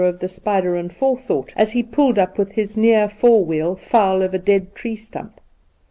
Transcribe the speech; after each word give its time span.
of 0.03 0.17
the 0.17 0.27
spider 0.27 0.75
and 0.75 0.91
four 0.91 1.15
thought 1.15 1.53
as 1.55 1.73
he 1.73 1.83
pulled 1.83 2.17
up 2.17 2.35
with 2.35 2.53
his 2.53 2.75
near 2.75 3.07
fore 3.07 3.45
wheel 3.45 3.75
foul 3.75 4.23
of 4.23 4.33
a 4.33 4.39
dead 4.39 4.73
tree 4.73 4.95
stump. 4.95 5.39